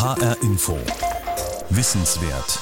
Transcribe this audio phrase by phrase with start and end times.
[0.00, 0.78] HR Info.
[1.70, 2.60] Wissenswert.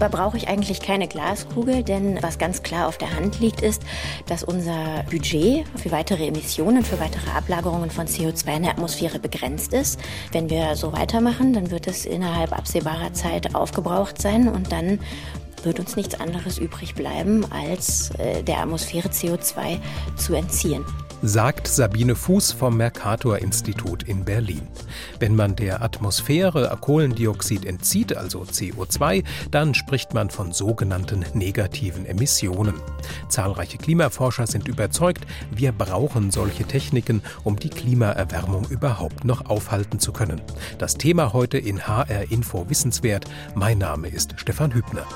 [0.00, 3.84] Da brauche ich eigentlich keine Glaskugel, denn was ganz klar auf der Hand liegt, ist,
[4.26, 9.72] dass unser Budget für weitere Emissionen, für weitere Ablagerungen von CO2 in der Atmosphäre begrenzt
[9.74, 10.00] ist.
[10.32, 14.98] Wenn wir so weitermachen, dann wird es innerhalb absehbarer Zeit aufgebraucht sein und dann
[15.62, 19.78] wird uns nichts anderes übrig bleiben, als äh, der Atmosphäre CO2
[20.16, 20.84] zu entziehen
[21.26, 24.68] sagt Sabine Fuß vom Mercator-Institut in Berlin.
[25.18, 32.74] Wenn man der Atmosphäre Kohlendioxid entzieht, also CO2, dann spricht man von sogenannten negativen Emissionen.
[33.28, 40.12] Zahlreiche Klimaforscher sind überzeugt, wir brauchen solche Techniken, um die Klimaerwärmung überhaupt noch aufhalten zu
[40.12, 40.40] können.
[40.78, 43.24] Das Thema heute in HR Info Wissenswert.
[43.54, 45.06] Mein Name ist Stefan Hübner.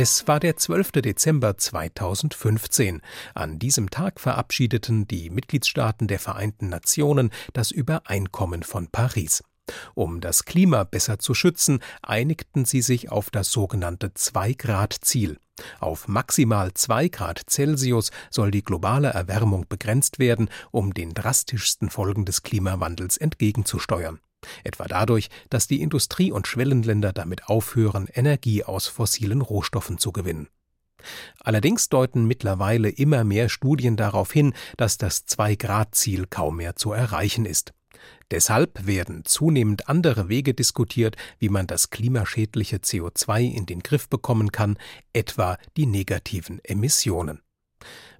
[0.00, 0.92] Es war der 12.
[0.92, 3.02] Dezember 2015.
[3.34, 9.42] An diesem Tag verabschiedeten die Mitgliedstaaten der Vereinten Nationen das Übereinkommen von Paris.
[9.96, 15.36] Um das Klima besser zu schützen, einigten sie sich auf das sogenannte Zwei-Grad-Ziel.
[15.80, 22.24] Auf maximal zwei Grad Celsius soll die globale Erwärmung begrenzt werden, um den drastischsten Folgen
[22.24, 24.20] des Klimawandels entgegenzusteuern.
[24.64, 30.48] Etwa dadurch, dass die Industrie- und Schwellenländer damit aufhören, Energie aus fossilen Rohstoffen zu gewinnen.
[31.40, 37.44] Allerdings deuten mittlerweile immer mehr Studien darauf hin, dass das Zwei-Grad-Ziel kaum mehr zu erreichen
[37.44, 37.72] ist.
[38.30, 44.52] Deshalb werden zunehmend andere Wege diskutiert, wie man das klimaschädliche CO2 in den Griff bekommen
[44.52, 44.78] kann,
[45.12, 47.40] etwa die negativen Emissionen.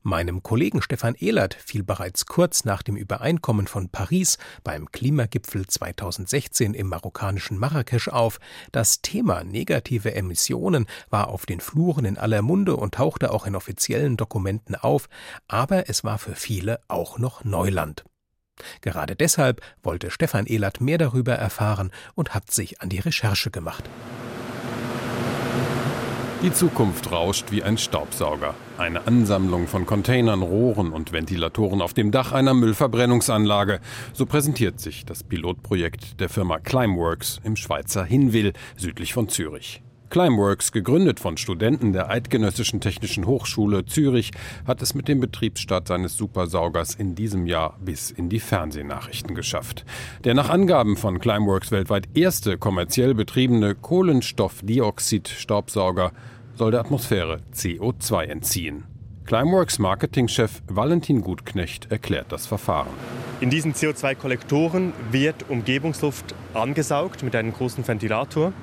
[0.03, 6.75] Meinem Kollegen Stefan Ehlert fiel bereits kurz nach dem Übereinkommen von Paris beim Klimagipfel 2016
[6.75, 8.39] im marokkanischen Marrakesch auf,
[8.71, 13.57] das Thema negative Emissionen war auf den Fluren in aller Munde und tauchte auch in
[13.57, 15.09] offiziellen Dokumenten auf,
[15.49, 18.05] aber es war für viele auch noch Neuland.
[18.81, 23.85] Gerade deshalb wollte Stefan Ehlert mehr darüber erfahren und hat sich an die Recherche gemacht.
[26.41, 28.55] Die Zukunft rauscht wie ein Staubsauger.
[28.79, 33.81] Eine Ansammlung von Containern, Rohren und Ventilatoren auf dem Dach einer Müllverbrennungsanlage.
[34.13, 39.83] So präsentiert sich das Pilotprojekt der Firma Climeworks im Schweizer Hinwil, südlich von Zürich.
[40.11, 44.33] Climeworks, gegründet von Studenten der Eidgenössischen Technischen Hochschule Zürich,
[44.67, 49.87] hat es mit dem Betriebsstart seines Supersaugers in diesem Jahr bis in die Fernsehnachrichten geschafft.
[50.25, 56.13] Der nach Angaben von Climeworks weltweit erste kommerziell betriebene Kohlenstoffdioxid-Staubsauger
[56.55, 58.85] soll der Atmosphäre CO2 entziehen.
[59.29, 62.89] Climeworks Marketingchef Valentin Gutknecht erklärt das Verfahren.
[63.41, 68.55] In diesen CO2-Kollektoren wird Umgebungsluft angesaugt mit einem großen Ventilator.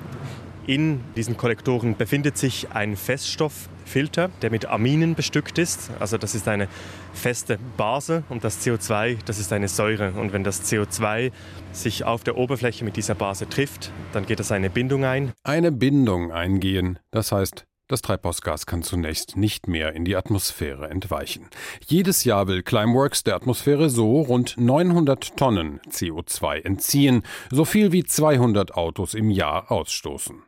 [0.66, 5.92] In diesen Kollektoren befindet sich ein Feststofffilter, der mit Aminen bestückt ist.
[6.00, 6.66] Also das ist eine
[7.14, 10.12] feste Base und das CO2, das ist eine Säure.
[10.12, 11.30] Und wenn das CO2
[11.70, 15.32] sich auf der Oberfläche mit dieser Base trifft, dann geht es eine Bindung ein.
[15.44, 21.48] Eine Bindung eingehen, das heißt das Treibhausgas kann zunächst nicht mehr in die Atmosphäre entweichen.
[21.86, 27.22] Jedes Jahr will Climeworks der Atmosphäre so rund 900 Tonnen CO2 entziehen,
[27.52, 30.42] so viel wie 200 Autos im Jahr ausstoßen.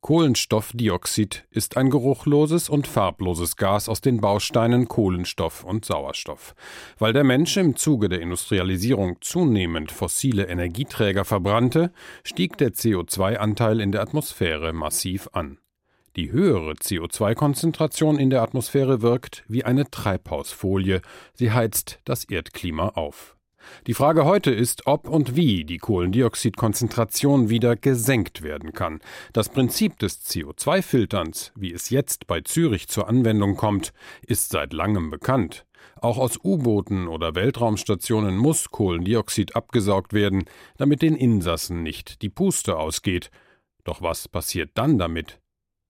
[0.00, 6.54] Kohlenstoffdioxid ist ein geruchloses und farbloses Gas aus den Bausteinen Kohlenstoff und Sauerstoff.
[6.98, 11.92] Weil der Mensch im Zuge der Industrialisierung zunehmend fossile Energieträger verbrannte,
[12.22, 15.58] stieg der CO2-Anteil in der Atmosphäre massiv an.
[16.16, 21.00] Die höhere CO2-Konzentration in der Atmosphäre wirkt wie eine Treibhausfolie,
[21.34, 23.37] sie heizt das Erdklima auf.
[23.86, 29.00] Die Frage heute ist, ob und wie die Kohlendioxidkonzentration wieder gesenkt werden kann.
[29.32, 33.92] Das Prinzip des CO2-Filterns, wie es jetzt bei Zürich zur Anwendung kommt,
[34.26, 35.66] ist seit langem bekannt.
[36.00, 40.44] Auch aus U-Booten oder Weltraumstationen muss Kohlendioxid abgesaugt werden,
[40.76, 43.30] damit den Insassen nicht die Puste ausgeht.
[43.84, 45.40] Doch was passiert dann damit?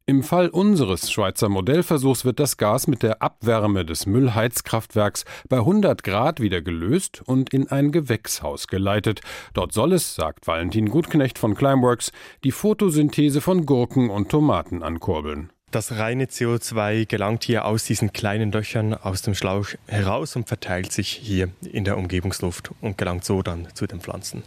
[0.09, 6.03] Im Fall unseres Schweizer Modellversuchs wird das Gas mit der Abwärme des Müllheizkraftwerks bei 100
[6.03, 9.21] Grad wieder gelöst und in ein Gewächshaus geleitet.
[9.53, 12.11] Dort soll es, sagt Valentin Gutknecht von Climeworks,
[12.43, 15.51] die Photosynthese von Gurken und Tomaten ankurbeln.
[15.73, 20.91] Das reine CO2 gelangt hier aus diesen kleinen Löchern aus dem Schlauch heraus und verteilt
[20.91, 24.43] sich hier in der Umgebungsluft und gelangt so dann zu den Pflanzen.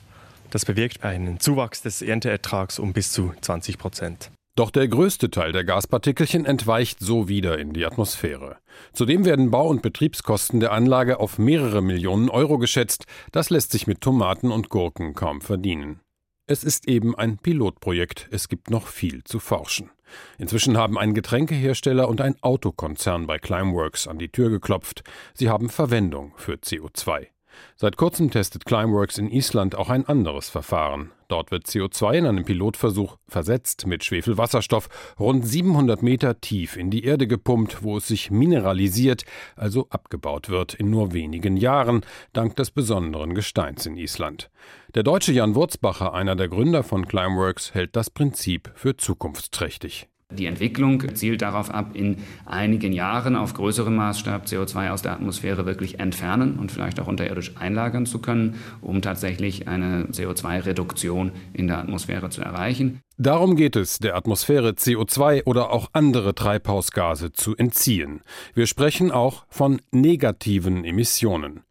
[0.49, 4.31] Das bewirkt einen Zuwachs des Ernteertrags um bis zu 20 Prozent.
[4.55, 8.57] Doch der größte Teil der Gaspartikelchen entweicht so wieder in die Atmosphäre.
[8.91, 13.05] Zudem werden Bau- und Betriebskosten der Anlage auf mehrere Millionen Euro geschätzt.
[13.31, 16.01] Das lässt sich mit Tomaten und Gurken kaum verdienen.
[16.47, 19.89] Es ist eben ein Pilotprojekt, es gibt noch viel zu forschen.
[20.37, 25.03] Inzwischen haben ein Getränkehersteller und ein Autokonzern bei Climeworks an die Tür geklopft.
[25.33, 27.30] Sie haben Verwendung für CO2.
[27.75, 31.11] Seit kurzem testet Climeworks in Island auch ein anderes Verfahren.
[31.27, 34.89] Dort wird CO2 in einem Pilotversuch versetzt mit Schwefelwasserstoff
[35.19, 39.23] rund 700 Meter tief in die Erde gepumpt, wo es sich mineralisiert,
[39.55, 42.01] also abgebaut wird in nur wenigen Jahren,
[42.33, 44.51] dank des besonderen Gesteins in Island.
[44.93, 50.10] Der deutsche Jan Wurzbacher, einer der Gründer von Climeworks, hält das Prinzip für zukunftsträchtig.
[50.37, 55.65] Die Entwicklung zielt darauf ab, in einigen Jahren auf größerem Maßstab CO2 aus der Atmosphäre
[55.65, 61.79] wirklich entfernen und vielleicht auch unterirdisch einlagern zu können, um tatsächlich eine CO2-Reduktion in der
[61.79, 63.01] Atmosphäre zu erreichen.
[63.17, 68.21] Darum geht es, der Atmosphäre CO2 oder auch andere Treibhausgase zu entziehen.
[68.55, 71.61] Wir sprechen auch von negativen Emissionen.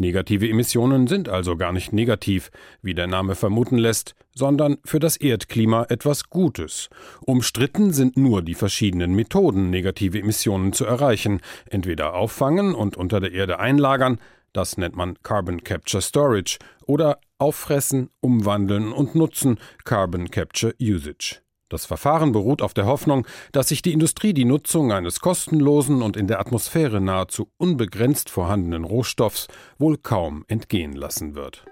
[0.00, 2.50] Negative Emissionen sind also gar nicht negativ,
[2.82, 6.88] wie der Name vermuten lässt, sondern für das Erdklima etwas Gutes.
[7.26, 13.32] Umstritten sind nur die verschiedenen Methoden, negative Emissionen zu erreichen, entweder auffangen und unter der
[13.32, 14.18] Erde einlagern,
[14.52, 21.40] das nennt man Carbon Capture Storage, oder auffressen, umwandeln und nutzen, Carbon Capture Usage.
[21.68, 26.16] Das Verfahren beruht auf der Hoffnung, dass sich die Industrie die Nutzung eines kostenlosen und
[26.16, 29.48] in der Atmosphäre nahezu unbegrenzt vorhandenen Rohstoffs
[29.78, 31.64] wohl kaum entgehen lassen wird.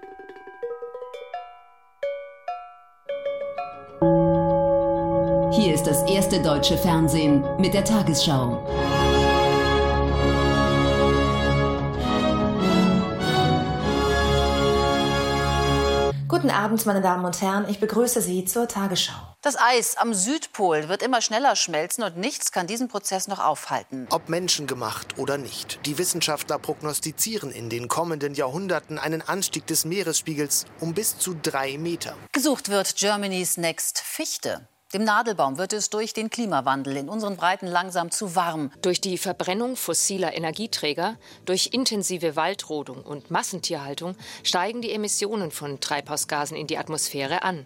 [5.51, 8.96] Hier ist das erste deutsche Fernsehen mit der Tagesschau.
[16.37, 17.67] Guten Abend, meine Damen und Herren.
[17.67, 19.15] Ich begrüße Sie zur Tagesschau.
[19.41, 24.05] Das Eis am Südpol wird immer schneller schmelzen und nichts kann diesen Prozess noch aufhalten.
[24.11, 30.65] Ob menschengemacht oder nicht, die Wissenschaftler prognostizieren in den kommenden Jahrhunderten einen Anstieg des Meeresspiegels
[30.79, 32.13] um bis zu drei Meter.
[32.33, 34.67] Gesucht wird Germany's Next Fichte.
[34.93, 38.71] Dem Nadelbaum wird es durch den Klimawandel in unseren Breiten langsam zu warm.
[38.81, 46.55] Durch die Verbrennung fossiler Energieträger, durch intensive Waldrodung und Massentierhaltung steigen die Emissionen von Treibhausgasen
[46.55, 47.65] in die Atmosphäre an.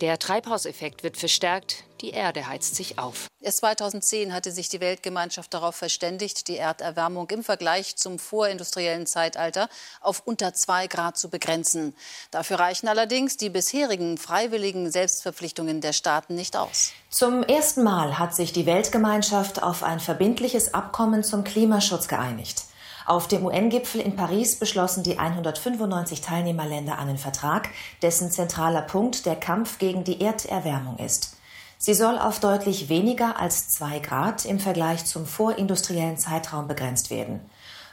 [0.00, 3.26] Der Treibhauseffekt wird verstärkt, die Erde heizt sich auf.
[3.40, 9.68] Erst 2010 hatte sich die Weltgemeinschaft darauf verständigt, die Erderwärmung im Vergleich zum vorindustriellen Zeitalter
[10.00, 11.94] auf unter zwei Grad zu begrenzen.
[12.30, 16.92] Dafür reichen allerdings die bisherigen freiwilligen Selbstverpflichtungen der Staaten nicht aus.
[17.10, 22.64] Zum ersten Mal hat sich die Weltgemeinschaft auf ein verbindliches Abkommen zum Klimaschutz geeinigt.
[23.06, 27.68] Auf dem UN-Gipfel in Paris beschlossen die 195 Teilnehmerländer einen Vertrag,
[28.02, 31.35] dessen zentraler Punkt der Kampf gegen die Erderwärmung ist.
[31.78, 37.40] Sie soll auf deutlich weniger als zwei Grad im Vergleich zum vorindustriellen Zeitraum begrenzt werden.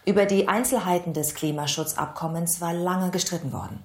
[0.05, 3.83] Über die Einzelheiten des Klimaschutzabkommens war lange gestritten worden.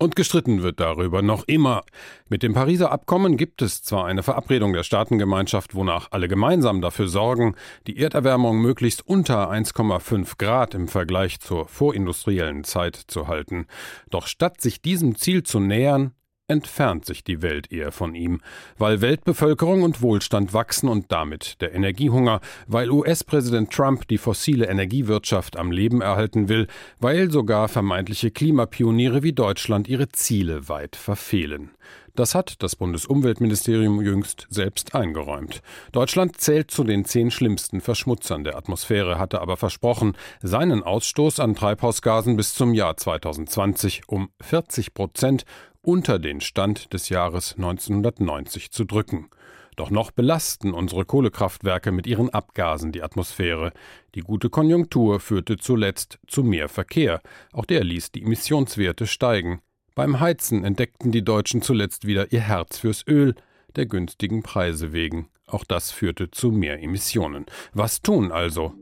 [0.00, 1.82] Und gestritten wird darüber noch immer.
[2.28, 7.08] Mit dem Pariser Abkommen gibt es zwar eine Verabredung der Staatengemeinschaft, wonach alle gemeinsam dafür
[7.08, 7.56] sorgen,
[7.88, 13.66] die Erderwärmung möglichst unter 1,5 Grad im Vergleich zur vorindustriellen Zeit zu halten.
[14.08, 16.12] Doch statt sich diesem Ziel zu nähern,
[16.48, 18.40] entfernt sich die Welt eher von ihm,
[18.78, 25.56] weil Weltbevölkerung und Wohlstand wachsen und damit der Energiehunger, weil US-Präsident Trump die fossile Energiewirtschaft
[25.56, 26.66] am Leben erhalten will,
[26.98, 31.70] weil sogar vermeintliche Klimapioniere wie Deutschland ihre Ziele weit verfehlen.
[32.18, 35.62] Das hat das Bundesumweltministerium jüngst selbst eingeräumt.
[35.92, 41.54] Deutschland zählt zu den zehn schlimmsten Verschmutzern der Atmosphäre, hatte aber versprochen, seinen Ausstoß an
[41.54, 45.44] Treibhausgasen bis zum Jahr 2020 um 40 Prozent
[45.82, 49.30] unter den Stand des Jahres 1990 zu drücken.
[49.76, 53.72] Doch noch belasten unsere Kohlekraftwerke mit ihren Abgasen die Atmosphäre.
[54.16, 57.20] Die gute Konjunktur führte zuletzt zu mehr Verkehr.
[57.52, 59.60] Auch der ließ die Emissionswerte steigen.
[59.94, 63.36] Beim Heizen entdeckten die Deutschen zuletzt wieder ihr Herz fürs Öl,
[63.76, 65.28] der günstigen Preise wegen.
[65.46, 67.46] Auch das führte zu mehr Emissionen.
[67.72, 68.74] Was tun also?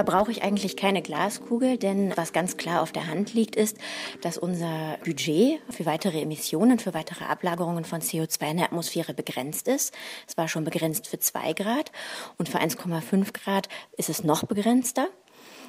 [0.00, 3.76] Da brauche ich eigentlich keine Glaskugel, denn was ganz klar auf der Hand liegt, ist,
[4.22, 9.68] dass unser Budget für weitere Emissionen, für weitere Ablagerungen von CO2 in der Atmosphäre begrenzt
[9.68, 9.92] ist.
[10.26, 11.92] Es war schon begrenzt für zwei Grad
[12.38, 15.08] und für 1,5 Grad ist es noch begrenzter.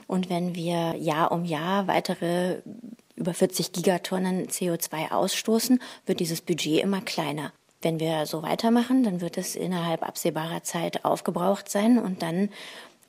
[0.07, 2.61] Und wenn wir Jahr um Jahr weitere
[3.17, 7.51] über 40 Gigatonnen CO2 ausstoßen, wird dieses Budget immer kleiner.
[7.81, 12.49] Wenn wir so weitermachen, dann wird es innerhalb absehbarer Zeit aufgebraucht sein und dann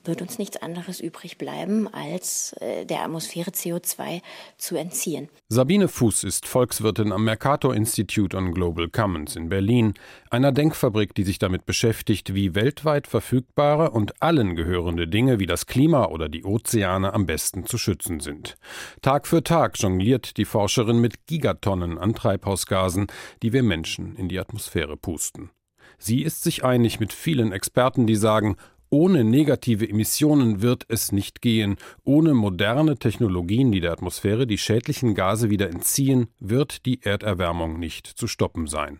[0.05, 4.21] wird uns nichts anderes übrig bleiben, als äh, der Atmosphäre CO2
[4.57, 5.29] zu entziehen.
[5.49, 9.93] Sabine Fuß ist Volkswirtin am Mercator Institute on Global Commons in Berlin,
[10.29, 15.65] einer Denkfabrik, die sich damit beschäftigt, wie weltweit verfügbare und allen gehörende Dinge wie das
[15.65, 18.57] Klima oder die Ozeane am besten zu schützen sind.
[19.01, 23.07] Tag für Tag jongliert die Forscherin mit Gigatonnen an Treibhausgasen,
[23.41, 25.51] die wir Menschen in die Atmosphäre pusten.
[25.97, 28.57] Sie ist sich einig mit vielen Experten, die sagen,
[28.93, 31.77] Ohne negative Emissionen wird es nicht gehen.
[32.03, 38.05] Ohne moderne Technologien, die der Atmosphäre die schädlichen Gase wieder entziehen, wird die Erderwärmung nicht
[38.05, 38.99] zu stoppen sein.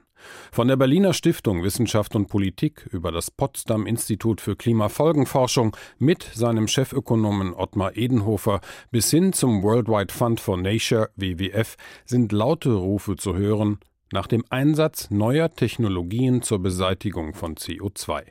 [0.52, 6.68] Von der Berliner Stiftung Wissenschaft und Politik über das Potsdam Institut für Klimafolgenforschung mit seinem
[6.68, 13.36] Chefökonomen Ottmar Edenhofer bis hin zum Worldwide Fund for Nature WWF sind laute Rufe zu
[13.36, 13.78] hören
[14.12, 18.24] nach dem Einsatz neuer Technologien zur Beseitigung von CO2.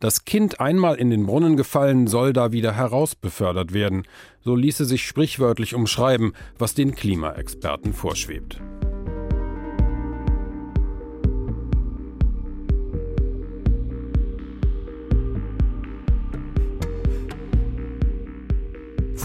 [0.00, 4.04] Das Kind einmal in den Brunnen gefallen, soll da wieder herausbefördert werden.
[4.42, 8.60] So ließe sich sprichwörtlich umschreiben, was den Klimaexperten vorschwebt.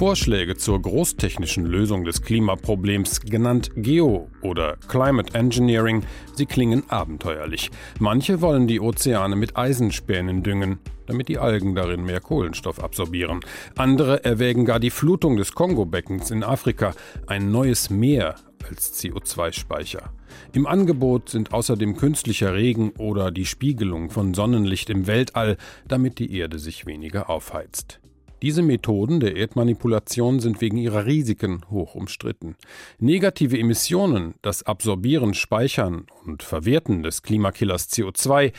[0.02, 6.02] Vorschläge zur großtechnischen Lösung des Klimaproblems, genannt Geo- oder Climate Engineering,
[6.34, 7.70] sie klingen abenteuerlich.
[8.00, 13.42] Manche wollen die Ozeane mit Eisenspänen düngen, damit die Algen darin mehr Kohlenstoff absorbieren.
[13.78, 16.96] Andere erwägen gar die Flutung des Kongo-Beckens in Afrika,
[17.28, 20.12] ein neues Meer als CO2-Speicher.
[20.54, 26.36] Im Angebot sind außerdem künstlicher Regen oder die Spiegelung von Sonnenlicht im Weltall, damit die
[26.36, 28.01] Erde sich weniger aufheizt.
[28.42, 32.56] Diese Methoden der Erdmanipulation sind wegen ihrer Risiken hoch umstritten.
[32.98, 38.52] Negative Emissionen, das Absorbieren, Speichern und Verwerten des Klimakillers CO2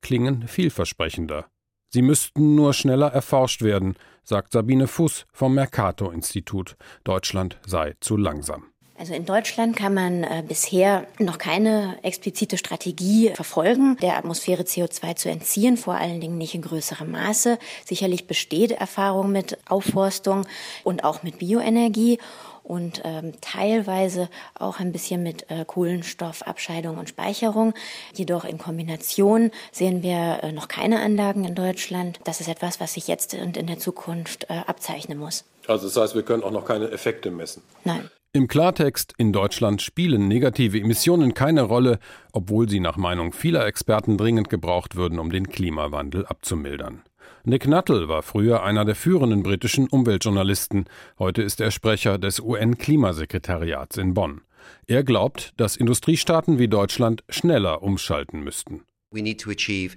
[0.00, 1.46] klingen vielversprechender.
[1.90, 6.76] Sie müssten nur schneller erforscht werden, sagt Sabine Fuß vom Mercator Institut.
[7.04, 8.64] Deutschland sei zu langsam.
[8.98, 15.14] Also in Deutschland kann man äh, bisher noch keine explizite Strategie verfolgen, der Atmosphäre CO2
[15.14, 17.58] zu entziehen, vor allen Dingen nicht in größerem Maße.
[17.84, 20.46] Sicherlich besteht Erfahrung mit Aufforstung
[20.82, 22.18] und auch mit Bioenergie
[22.64, 24.28] und ähm, teilweise
[24.58, 27.74] auch ein bisschen mit äh, Kohlenstoffabscheidung und Speicherung.
[28.14, 32.18] Jedoch in Kombination sehen wir äh, noch keine Anlagen in Deutschland.
[32.24, 35.44] Das ist etwas, was sich jetzt und in der Zukunft äh, abzeichnen muss.
[35.68, 37.62] Also das heißt, wir können auch noch keine Effekte messen.
[37.84, 38.10] Nein.
[38.34, 41.98] Im Klartext, in Deutschland spielen negative Emissionen keine Rolle,
[42.32, 47.02] obwohl sie nach Meinung vieler Experten dringend gebraucht würden, um den Klimawandel abzumildern.
[47.44, 50.84] Nick Nuttall war früher einer der führenden britischen Umweltjournalisten.
[51.18, 54.42] Heute ist er Sprecher des UN-Klimasekretariats in Bonn.
[54.86, 58.82] Er glaubt, dass Industriestaaten wie Deutschland schneller umschalten müssten.
[59.10, 59.96] We need to achieve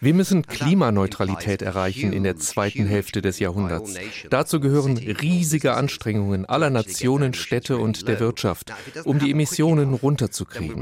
[0.00, 3.94] wir müssen Klimaneutralität erreichen in der zweiten Hälfte des Jahrhunderts.
[4.30, 8.72] Dazu gehören riesige Anstrengungen aller Nationen, Städte und der Wirtschaft,
[9.04, 10.80] um die Emissionen runterzukriegen.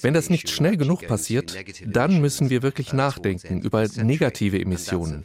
[0.00, 5.24] Wenn das nicht schnell genug passiert, dann müssen wir wirklich nachdenken über negative Emissionen.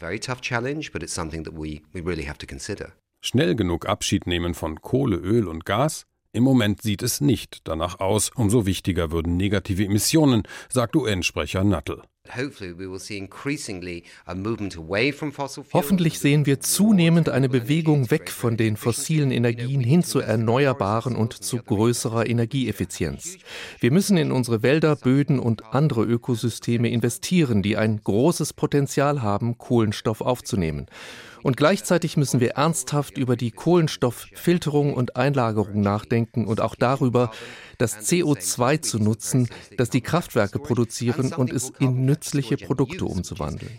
[3.21, 6.05] Schnell genug Abschied nehmen von Kohle, Öl und Gas?
[6.31, 12.03] Im Moment sieht es nicht danach aus, umso wichtiger würden negative Emissionen, sagt UN-Sprecher Nuttall.
[15.73, 21.33] Hoffentlich sehen wir zunehmend eine Bewegung weg von den fossilen Energien hin zu erneuerbaren und
[21.33, 23.37] zu größerer Energieeffizienz.
[23.79, 29.57] Wir müssen in unsere Wälder, Böden und andere Ökosysteme investieren, die ein großes Potenzial haben,
[29.57, 30.85] Kohlenstoff aufzunehmen.
[31.43, 37.31] Und gleichzeitig müssen wir ernsthaft über die Kohlenstofffilterung und Einlagerung nachdenken und auch darüber,
[37.77, 43.71] das CO2 zu nutzen, das die Kraftwerke produzieren und es in nützliche Produkte umzuwandeln.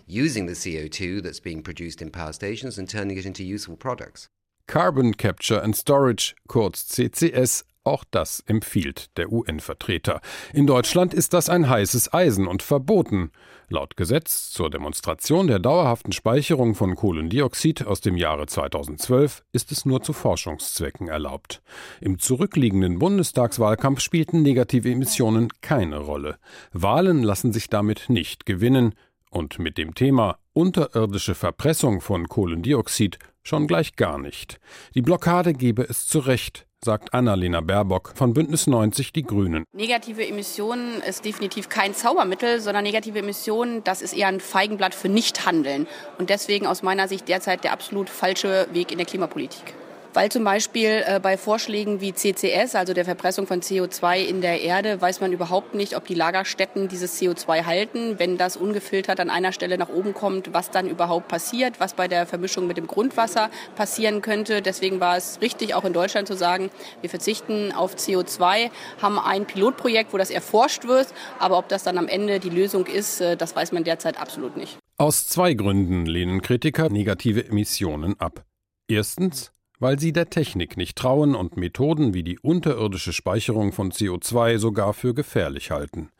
[4.67, 10.21] Carbon Capture and Storage, kurz CCS, auch das empfiehlt der UN-Vertreter.
[10.53, 13.33] In Deutschland ist das ein heißes Eisen und verboten.
[13.69, 19.87] Laut Gesetz zur Demonstration der dauerhaften Speicherung von Kohlendioxid aus dem Jahre 2012 ist es
[19.87, 21.63] nur zu Forschungszwecken erlaubt.
[22.01, 26.37] Im zurückliegenden Bundestagswahlkampf spielten negative Emissionen keine Rolle.
[26.73, 28.95] Wahlen lassen sich damit nicht gewinnen.
[29.31, 34.61] Und mit dem Thema unterirdische Verpressung von Kohlendioxid schon gleich gar nicht.
[34.95, 39.65] Die Blockade gebe es zu Recht, sagt Annalena Baerbock von Bündnis 90 Die Grünen.
[39.73, 45.11] Negative Emissionen ist definitiv kein Zaubermittel, sondern negative Emissionen, das ist eher ein Feigenblatt für
[45.11, 45.87] Nichthandeln.
[46.19, 49.75] Und deswegen aus meiner Sicht derzeit der absolut falsche Weg in der Klimapolitik
[50.15, 54.61] weil zum Beispiel äh, bei Vorschlägen wie CCS, also der Verpressung von CO2 in der
[54.61, 58.19] Erde, weiß man überhaupt nicht, ob die Lagerstätten dieses CO2 halten.
[58.19, 62.09] Wenn das ungefiltert an einer Stelle nach oben kommt, was dann überhaupt passiert, was bei
[62.09, 64.63] der Vermischung mit dem Grundwasser passieren könnte.
[64.63, 69.47] Deswegen war es richtig, auch in Deutschland zu sagen, wir verzichten auf CO2, haben ein
[69.47, 73.37] Pilotprojekt, wo das erforscht wird, aber ob das dann am Ende die Lösung ist, äh,
[73.37, 74.79] das weiß man derzeit absolut nicht.
[74.97, 78.45] Aus zwei Gründen lehnen Kritiker negative Emissionen ab.
[78.87, 84.59] Erstens, weil sie der Technik nicht trauen und Methoden wie die unterirdische Speicherung von CO2
[84.59, 86.11] sogar für gefährlich halten.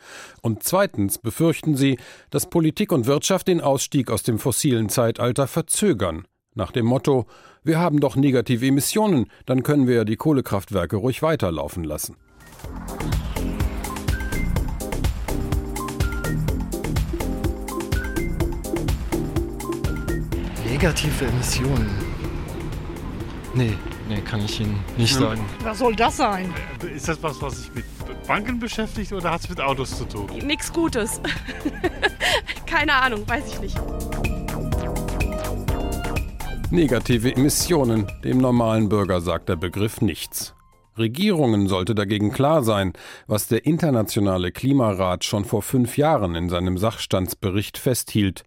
[0.43, 1.99] Und zweitens befürchten sie,
[2.31, 7.27] dass Politik und Wirtschaft den Ausstieg aus dem fossilen Zeitalter verzögern, nach dem Motto
[7.63, 12.17] Wir haben doch negative Emissionen, dann können wir ja die Kohlekraftwerke ruhig weiterlaufen lassen.
[20.67, 22.10] Negative Emissionen.
[23.55, 23.73] Nee,
[24.09, 25.23] nee, kann ich Ihnen nicht Hm.
[25.23, 25.41] sagen.
[25.65, 26.55] Was soll das sein?
[26.95, 27.85] Ist das was, was sich mit
[28.27, 30.29] Banken beschäftigt oder hat es mit Autos zu tun?
[30.45, 31.21] Nix Gutes.
[32.67, 33.77] Keine Ahnung, weiß ich nicht.
[36.71, 38.07] Negative Emissionen.
[38.23, 40.55] Dem normalen Bürger sagt der Begriff nichts.
[40.97, 42.93] Regierungen sollte dagegen klar sein,
[43.27, 48.45] was der Internationale Klimarat schon vor fünf Jahren in seinem Sachstandsbericht festhielt.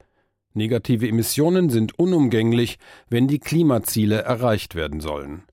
[0.53, 2.77] Negative Emissionen sind unumgänglich,
[3.09, 5.43] wenn die Klimaziele erreicht werden sollen.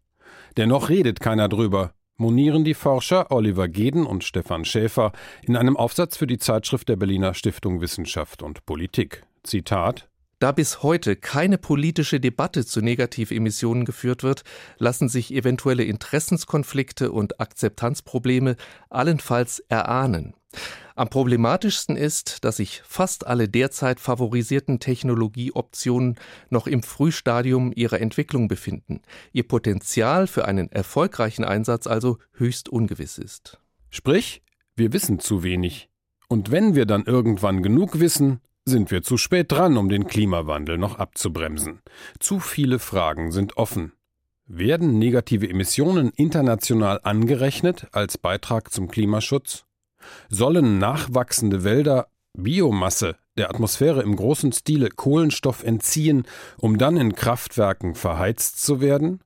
[0.57, 6.17] Dennoch redet keiner drüber, monieren die Forscher Oliver Geden und Stefan Schäfer in einem Aufsatz
[6.17, 9.25] für die Zeitschrift der Berliner Stiftung Wissenschaft und Politik.
[9.43, 14.43] Zitat Da bis heute keine politische Debatte zu Negativemissionen geführt wird,
[14.79, 18.57] lassen sich eventuelle Interessenskonflikte und Akzeptanzprobleme
[18.91, 20.35] allenfalls erahnen.
[21.01, 26.17] Am problematischsten ist, dass sich fast alle derzeit favorisierten Technologieoptionen
[26.51, 29.01] noch im Frühstadium ihrer Entwicklung befinden,
[29.33, 33.59] ihr Potenzial für einen erfolgreichen Einsatz also höchst ungewiss ist.
[33.89, 34.43] Sprich,
[34.77, 35.89] wir wissen zu wenig.
[36.29, 40.79] Und wenn wir dann irgendwann genug wissen, sind wir zu spät dran, um den Klimawandel
[40.79, 41.81] noch abzubremsen.
[42.19, 43.93] Zu viele Fragen sind offen.
[44.47, 49.65] Werden negative Emissionen international angerechnet als Beitrag zum Klimaschutz?
[50.29, 56.25] Sollen nachwachsende Wälder Biomasse der Atmosphäre im großen Stile Kohlenstoff entziehen,
[56.59, 59.21] um dann in Kraftwerken verheizt zu werden?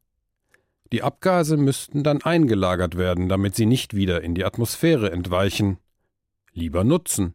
[0.93, 5.78] Die Abgase müssten dann eingelagert werden, damit sie nicht wieder in die Atmosphäre entweichen.
[6.52, 7.35] Lieber nutzen.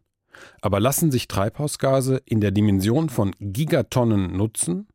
[0.62, 4.88] Aber lassen sich Treibhausgase in der Dimension von Gigatonnen nutzen?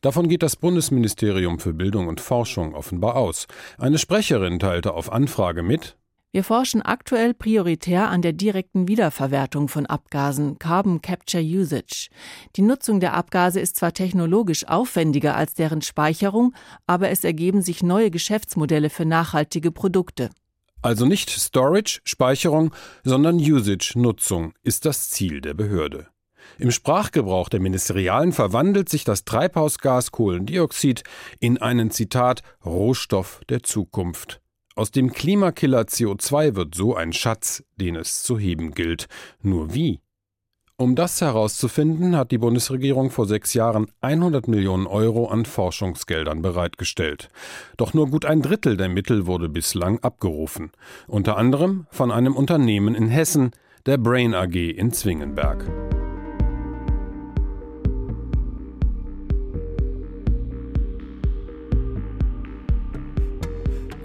[0.00, 3.46] Davon geht das Bundesministerium für Bildung und Forschung offenbar aus.
[3.78, 5.96] Eine Sprecherin teilte auf Anfrage mit,
[6.34, 12.08] wir forschen aktuell prioritär an der direkten Wiederverwertung von Abgasen, Carbon Capture Usage.
[12.56, 16.52] Die Nutzung der Abgase ist zwar technologisch aufwendiger als deren Speicherung,
[16.88, 20.30] aber es ergeben sich neue Geschäftsmodelle für nachhaltige Produkte.
[20.82, 26.08] Also nicht Storage, Speicherung, sondern Usage, Nutzung ist das Ziel der Behörde.
[26.58, 31.04] Im Sprachgebrauch der Ministerialen verwandelt sich das Treibhausgas Kohlendioxid
[31.38, 34.40] in einen Zitat Rohstoff der Zukunft.
[34.76, 39.06] Aus dem Klimakiller CO2 wird so ein Schatz, den es zu heben gilt.
[39.40, 40.00] Nur wie?
[40.76, 47.28] Um das herauszufinden, hat die Bundesregierung vor sechs Jahren 100 Millionen Euro an Forschungsgeldern bereitgestellt.
[47.76, 50.72] Doch nur gut ein Drittel der Mittel wurde bislang abgerufen.
[51.06, 53.52] Unter anderem von einem Unternehmen in Hessen,
[53.86, 55.64] der Brain AG in Zwingenberg.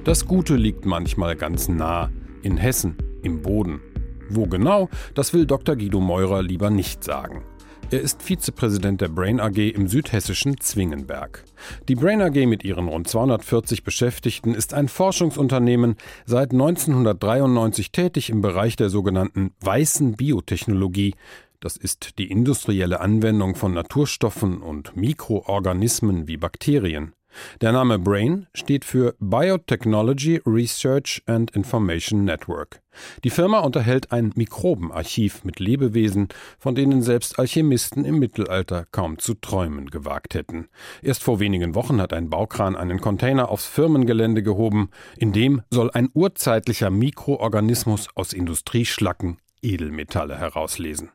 [0.06, 2.10] Das Gute liegt manchmal ganz nah,
[2.42, 3.82] in Hessen, im Boden.
[4.30, 5.76] Wo genau, das will Dr.
[5.76, 7.44] Guido Meurer lieber nicht sagen.
[7.92, 11.44] Er ist Vizepräsident der Brain AG im südhessischen Zwingenberg.
[11.88, 18.42] Die Brain AG mit ihren rund 240 Beschäftigten ist ein Forschungsunternehmen, seit 1993 tätig im
[18.42, 21.16] Bereich der sogenannten weißen Biotechnologie.
[21.60, 27.14] Das ist die industrielle Anwendung von Naturstoffen und Mikroorganismen wie Bakterien.
[27.62, 32.82] Der Name BRAIN steht für Biotechnology Research and Information Network.
[33.24, 39.36] Die Firma unterhält ein Mikrobenarchiv mit Lebewesen, von denen selbst Alchemisten im Mittelalter kaum zu
[39.36, 40.68] träumen gewagt hätten.
[41.02, 45.92] Erst vor wenigen Wochen hat ein Baukran einen Container aufs Firmengelände gehoben, in dem soll
[45.92, 51.10] ein urzeitlicher Mikroorganismus aus Industrieschlacken Edelmetalle herauslesen.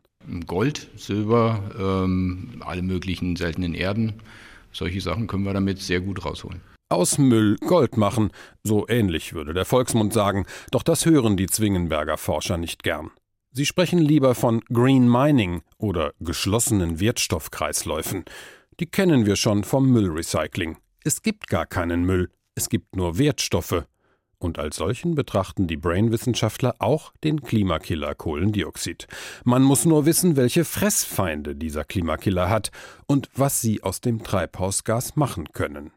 [0.46, 4.14] Gold, Silber, ähm, alle möglichen seltenen Erden.
[4.74, 6.60] Solche Sachen können wir damit sehr gut rausholen.
[6.90, 8.30] Aus Müll Gold machen,
[8.62, 13.10] so ähnlich würde der Volksmund sagen, doch das hören die Zwingenberger Forscher nicht gern.
[13.52, 18.24] Sie sprechen lieber von Green Mining oder geschlossenen Wertstoffkreisläufen.
[18.80, 20.76] Die kennen wir schon vom Müllrecycling.
[21.04, 23.84] Es gibt gar keinen Müll, es gibt nur Wertstoffe.
[24.44, 29.06] Und als solchen betrachten die Brain-Wissenschaftler auch den Klimakiller Kohlendioxid.
[29.42, 32.70] Man muss nur wissen, welche Fressfeinde dieser Klimakiller hat
[33.06, 35.92] und was sie aus dem Treibhausgas machen können.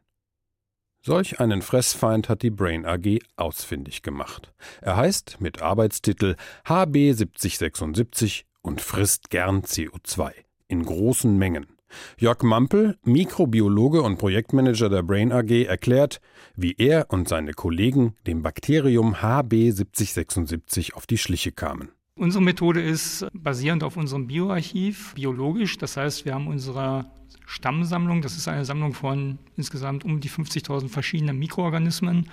[1.01, 4.53] Solch einen Fressfeind hat die Brain AG ausfindig gemacht.
[4.79, 10.31] Er heißt mit Arbeitstitel HB 7076 und frisst gern CO2
[10.69, 11.76] in großen Mengen.
[12.17, 16.19] Jörg Mampel, Mikrobiologe und Projektmanager der Brain AG, erklärt,
[16.55, 21.89] wie er und seine Kollegen dem Bakterium HB7076 auf die Schliche kamen.
[22.15, 25.77] Unsere Methode ist basierend auf unserem Bioarchiv, biologisch.
[25.77, 27.05] Das heißt, wir haben unsere
[27.45, 32.27] Stammsammlung, das ist eine Sammlung von insgesamt um die 50.000 verschiedenen Mikroorganismen,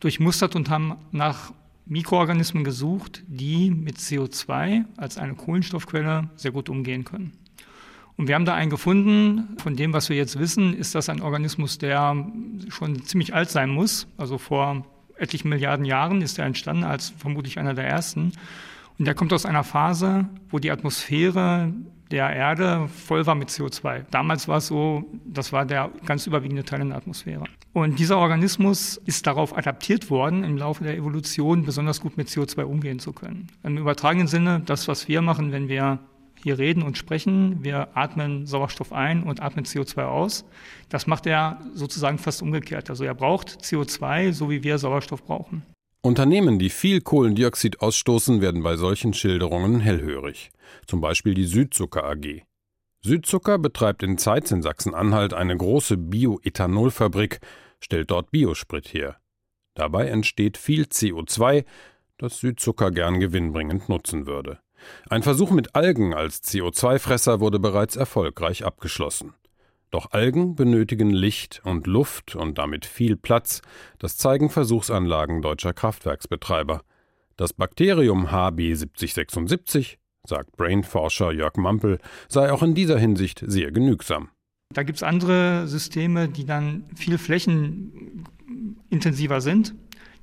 [0.00, 1.52] durchmustert und haben nach
[1.86, 7.32] Mikroorganismen gesucht, die mit CO2 als eine Kohlenstoffquelle sehr gut umgehen können.
[8.18, 11.22] Und wir haben da einen gefunden, von dem, was wir jetzt wissen, ist das ein
[11.22, 12.26] Organismus, der
[12.68, 14.08] schon ziemlich alt sein muss.
[14.16, 14.84] Also vor
[15.16, 18.32] etlichen Milliarden Jahren ist er entstanden als vermutlich einer der ersten.
[18.98, 21.72] Und der kommt aus einer Phase, wo die Atmosphäre
[22.10, 24.06] der Erde voll war mit CO2.
[24.10, 27.44] Damals war es so, das war der ganz überwiegende Teil in der Atmosphäre.
[27.72, 32.62] Und dieser Organismus ist darauf adaptiert worden, im Laufe der Evolution besonders gut mit CO2
[32.62, 33.46] umgehen zu können.
[33.62, 36.00] Im übertragenen Sinne, das, was wir machen, wenn wir
[36.42, 40.44] hier reden und sprechen, wir atmen Sauerstoff ein und atmen CO2 aus.
[40.88, 42.90] Das macht er sozusagen fast umgekehrt.
[42.90, 45.62] Also er braucht CO2, so wie wir Sauerstoff brauchen.
[46.00, 50.50] Unternehmen, die viel Kohlendioxid ausstoßen, werden bei solchen Schilderungen hellhörig.
[50.86, 52.42] Zum Beispiel die Südzucker AG.
[53.02, 57.40] Südzucker betreibt in Zeitz in Sachsen-Anhalt eine große Bioethanolfabrik,
[57.80, 59.16] stellt dort Biosprit her.
[59.74, 61.64] Dabei entsteht viel CO2,
[62.16, 64.58] das Südzucker gern gewinnbringend nutzen würde.
[65.10, 69.34] Ein Versuch mit Algen als CO2-Fresser wurde bereits erfolgreich abgeschlossen.
[69.90, 73.62] Doch Algen benötigen Licht und Luft und damit viel Platz,
[73.98, 76.82] das zeigen Versuchsanlagen deutscher Kraftwerksbetreiber.
[77.36, 84.28] Das Bakterium HB7076, sagt Brain-Forscher Jörg Mampel, sei auch in dieser Hinsicht sehr genügsam.
[84.74, 89.74] Da gibt es andere Systeme, die dann viel flächenintensiver sind.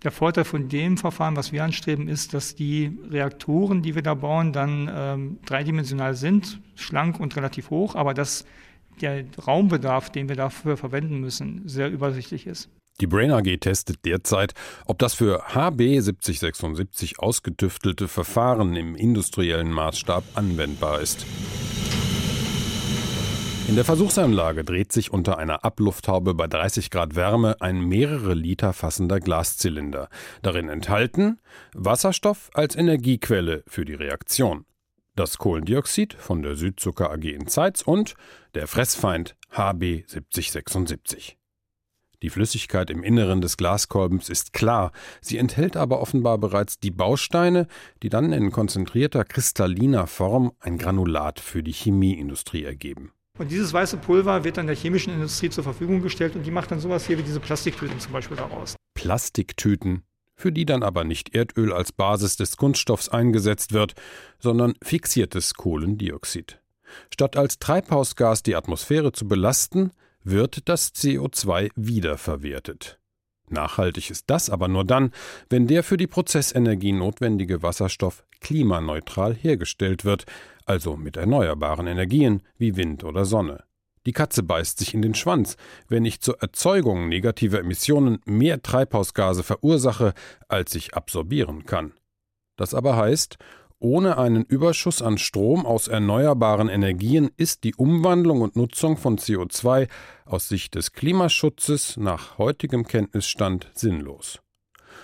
[0.06, 4.14] Der Vorteil von dem Verfahren, was wir anstreben, ist, dass die Reaktoren, die wir da
[4.14, 8.46] bauen, dann ähm, dreidimensional sind, schlank und relativ hoch, aber dass
[9.02, 12.70] der Raumbedarf, den wir dafür verwenden müssen, sehr übersichtlich ist.
[13.02, 14.54] Die Brain AG testet derzeit,
[14.86, 21.26] ob das für HB 7076 ausgetüftelte Verfahren im industriellen Maßstab anwendbar ist.
[23.68, 28.74] In der Versuchsanlage dreht sich unter einer Ablufthaube bei 30 Grad Wärme ein mehrere Liter
[28.74, 30.08] fassender Glaszylinder.
[30.44, 31.40] Darin enthalten
[31.74, 34.66] Wasserstoff als Energiequelle für die Reaktion,
[35.16, 38.14] das Kohlendioxid von der Südzucker AG in Zeitz und
[38.54, 41.40] der Fressfeind HB 7076.
[42.22, 47.68] Die Flüssigkeit im Inneren des Glaskolbens ist klar, sie enthält aber offenbar bereits die Bausteine,
[48.04, 53.12] die dann in konzentrierter kristalliner Form ein Granulat für die Chemieindustrie ergeben.
[53.38, 56.72] Und dieses weiße Pulver wird dann der chemischen Industrie zur Verfügung gestellt und die macht
[56.72, 58.76] dann sowas hier wie diese Plastiktüten zum Beispiel daraus.
[58.94, 60.04] Plastiktüten,
[60.36, 63.94] für die dann aber nicht Erdöl als Basis des Kunststoffs eingesetzt wird,
[64.40, 66.62] sondern fixiertes Kohlendioxid.
[67.14, 69.92] Statt als Treibhausgas die Atmosphäre zu belasten,
[70.24, 73.00] wird das CO2 wiederverwertet.
[73.50, 75.12] Nachhaltig ist das aber nur dann,
[75.50, 80.26] wenn der für die Prozessenergie notwendige Wasserstoff klimaneutral hergestellt wird,
[80.68, 83.64] also mit erneuerbaren Energien wie Wind oder Sonne.
[84.06, 89.42] Die Katze beißt sich in den Schwanz, wenn ich zur Erzeugung negativer Emissionen mehr Treibhausgase
[89.42, 90.14] verursache,
[90.48, 91.94] als ich absorbieren kann.
[92.56, 93.38] Das aber heißt,
[93.80, 99.88] ohne einen Überschuss an Strom aus erneuerbaren Energien ist die Umwandlung und Nutzung von CO2
[100.26, 104.45] aus Sicht des Klimaschutzes nach heutigem Kenntnisstand sinnlos.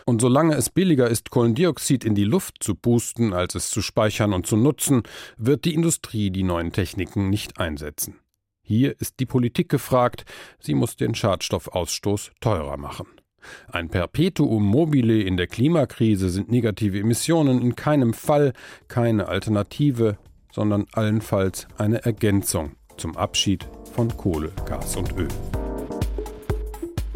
[0.06, 4.34] Und solange es billiger ist, Kohlendioxid in die Luft zu pusten, als es zu speichern
[4.34, 5.04] und zu nutzen,
[5.38, 8.20] wird die Industrie die neuen Techniken nicht einsetzen.
[8.64, 10.26] Hier ist die Politik gefragt,
[10.60, 13.08] sie muss den Schadstoffausstoß teurer machen.
[13.68, 18.54] Ein Perpetuum mobile in der Klimakrise sind negative Emissionen in keinem Fall
[18.88, 20.18] keine Alternative,
[20.52, 25.28] sondern allenfalls eine Ergänzung zum Abschied von Kohle, Gas und Öl.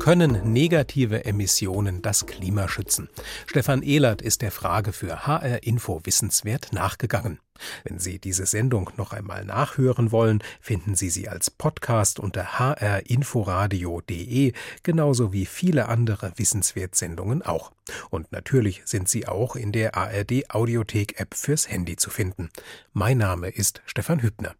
[0.06, 3.10] Können negative Emissionen das Klima schützen?
[3.48, 7.40] Stefan Ehlert ist der Frage für HR Info Wissenswert nachgegangen.
[7.84, 14.54] Wenn Sie diese Sendung noch einmal nachhören wollen, finden Sie sie als Podcast unter hrinforadio.de,
[14.84, 17.72] genauso wie viele andere Wissenswertsendungen auch.
[18.12, 22.52] Und natürlich sind sie auch in der ARD Audiothek App fürs Handy zu finden.
[22.94, 24.54] Mein Name ist Stefan Hübner.